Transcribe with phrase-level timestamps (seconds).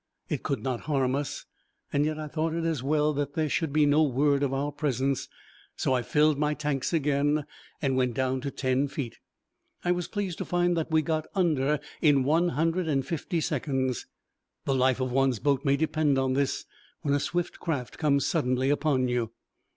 [0.29, 1.45] It could not harm us,
[1.93, 4.71] and yet I thought it as well that there should be no word of our
[4.71, 5.29] presence,
[5.75, 7.45] so I filled my tanks again
[7.83, 9.19] and went down to ten feet.
[9.85, 14.07] I was pleased to find that we got under in one hundred and fifty seconds.
[14.65, 16.65] The life of one's boat may depend on this
[17.03, 19.33] when a swift craft comes suddenly upon you.